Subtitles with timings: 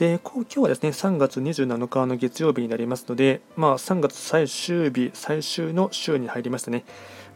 [0.00, 6.86] で今日はですね3月27日の月曜日になりますので、まあ、3月最終日、最終の週に入りましたね。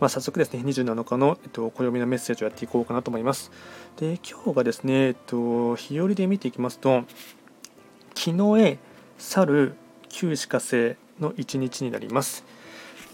[0.00, 3.52] まあ、早速ですね、27日の、えっと、暦のメッセージをやっていこうかなと思います。
[3.98, 7.04] で今日がですね、えっと、日和で見ていきますと、
[8.14, 8.78] 昨日へ
[9.18, 9.72] 去
[10.08, 12.46] 旧歯科星の一日になります。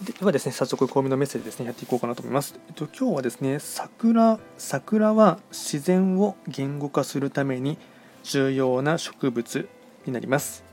[0.04, 2.54] ではですね、早速、暦のメッセージですね、やっていこうかなと思います。
[2.68, 7.78] えっと、今日はですね、桜、桜は自然を言語化するために、
[8.22, 9.68] 重要な植物
[10.06, 10.64] になります。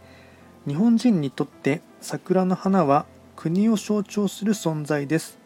[0.68, 5.38] 日本人にとって桜の花は国を象徴する存在です。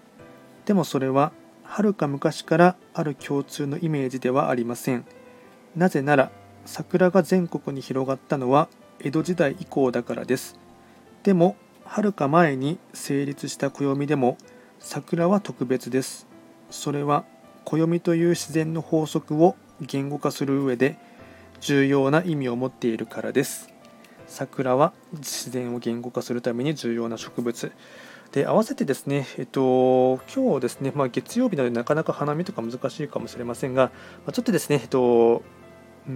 [0.66, 1.32] でもそれは
[1.64, 5.06] はるか昔からある共通のイメージではありません。
[5.76, 6.32] なぜなら
[6.66, 8.68] 桜が全国に広がったのは
[9.00, 10.58] 江戸時代以降だからです。
[11.24, 14.38] でもはるか前に成立した暦でも
[14.80, 16.28] 桜は特別です。
[16.70, 17.26] それは
[17.66, 20.98] 暦という自然の法則を言語化する上で
[21.62, 23.70] 重要な意味を持っているからです
[24.28, 27.72] 桜は自然を言語化するために重要な植物
[28.32, 33.92] で合わせてですね、えっと、今日ですね、まあ、月曜日なのでなかなか花見とか難しいかもしれませんが、ま
[34.28, 35.44] あ、ちょっとですね、えっと、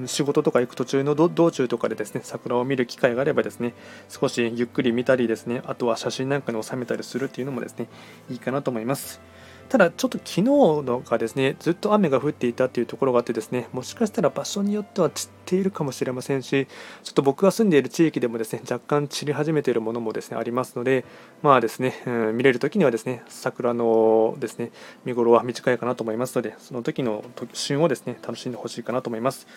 [0.05, 3.73] 仕事とか行く途中の道中とかでですね桜を見る機会があればですね
[4.09, 7.87] 少しゆっくり見たりですねあとは写真なんかに収めたりするっていうのもですね
[8.29, 9.21] いいかなと思います。
[9.69, 16.67] ただ、ちょっと昨日のがですね、ずっと雨が降っていたというところがあってですね、もしかしたら場所によっては散っているかもしれませんし、
[17.03, 21.03] ちょっと僕が住んでいる地域でもですね、若干散り始めているものもですね、ありますので、
[21.41, 24.71] まあですね、うん、見れる時にはですね、桜のですね、
[25.03, 27.23] 見頃は短いかなと思いますので、その時の
[27.53, 29.47] 旬をですね、楽しんでほしいかなと思います。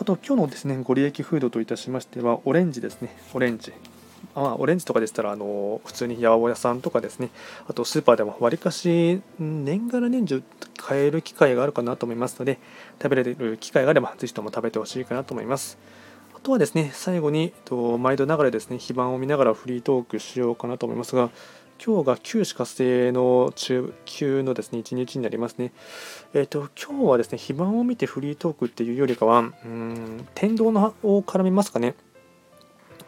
[0.00, 3.72] あと、今日のですね、ご利益フードといたしましては、オレンジですね、オレンジ。
[4.34, 7.30] まあ、オレンジとかでしたらあの普通に八百屋さんとかですね
[7.68, 10.42] あとスーパーでもわりかし年がら年中
[10.76, 12.58] 買える機会があるかなと思いますので
[13.00, 15.78] 食べれる機会があればぜひとも食べてほしいかなと思います
[16.34, 21.30] あとはですね最後に、えっと、毎度ながらですね非番を見ながらフリートークしようかなと思いますが
[21.84, 25.72] 今日が旧歯活性の中級のですね1日になりますね。
[26.32, 31.96] えっ、ー、と今日はですね非番を見てフリートークっていうよりかはうん天道のを絡みますかね。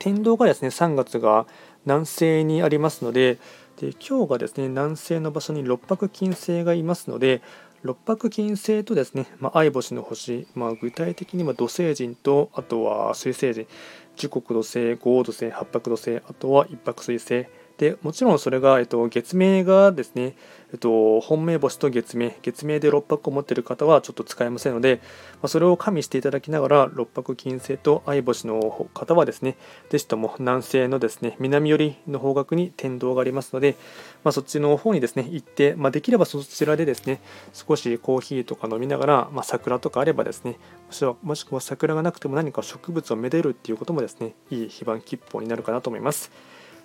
[0.04, 1.47] 天童がですね3月が
[1.87, 3.38] 南西にありますので
[3.81, 7.41] で今日がですね南西の場所に六白金星がいますので
[7.81, 13.66] 六白金星とですね、まあ、相星の星、まあ、具体的には土星人とあとは水星人
[14.14, 17.47] 時刻土星五土星八白土星あとは一泊水星
[17.78, 20.36] でもちろんそれが、えっと、月名がですね、
[20.72, 25.00] えっと、本命星と月名、月名で6泊を持っている方はちょっと使えませんので、
[25.34, 29.56] まあ、それを加味していただきながら、6泊金星と相星の方はですね、
[29.90, 33.74] ぜひとも南西のですね、南寄りの方角に天道がありますので、
[34.22, 37.20] まあ、そっちの方にですね、行って、まあ、できればそちらでですね、
[37.52, 46.30] 少しコーヒーとか飲みながら、ま桜とかあればですね、もしもしくは桜がなくても何か植物をめでるっていうこともですね、いい非番吉報になるかなと思います。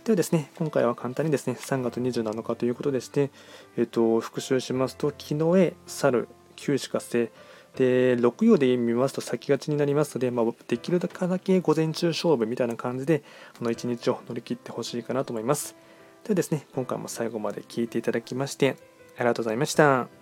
[0.04, 3.30] ではですね、今回は簡単にですね、3月27日ということでして、
[3.78, 7.32] えっ、と、復習しますと、昨日へ去る、旧歯活性、
[7.76, 11.08] で、6曜で見ますと先勝ちになりますので、まあ、できるだ
[11.40, 13.24] け午前中勝負みたいな感じで、
[13.58, 15.76] この1日を乗り切ってほしいかなと思います。
[16.24, 18.78] ではですね、今回も最後まで聴いていただきまして、
[19.18, 20.19] ありがとうございました。